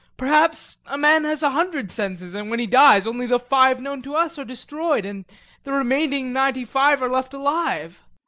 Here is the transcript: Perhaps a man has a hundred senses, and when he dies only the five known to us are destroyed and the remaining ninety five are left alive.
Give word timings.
Perhaps 0.17 0.77
a 0.87 0.97
man 0.97 1.25
has 1.25 1.43
a 1.43 1.51
hundred 1.51 1.91
senses, 1.91 2.33
and 2.33 2.49
when 2.49 2.57
he 2.57 2.65
dies 2.65 3.05
only 3.05 3.27
the 3.27 3.37
five 3.37 3.79
known 3.79 4.01
to 4.01 4.15
us 4.15 4.39
are 4.39 4.43
destroyed 4.43 5.05
and 5.05 5.25
the 5.63 5.71
remaining 5.71 6.33
ninety 6.33 6.65
five 6.65 7.03
are 7.03 7.09
left 7.11 7.35
alive. 7.35 8.01